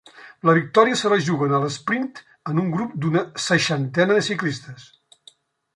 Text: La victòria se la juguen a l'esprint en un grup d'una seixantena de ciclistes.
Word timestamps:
La 0.49 0.53
victòria 0.57 0.97
se 1.01 1.11
la 1.13 1.19
juguen 1.27 1.53
a 1.57 1.59
l'esprint 1.65 2.09
en 2.53 2.63
un 2.65 2.73
grup 2.77 2.97
d'una 3.05 3.25
seixantena 3.49 4.19
de 4.21 4.27
ciclistes. 4.31 4.93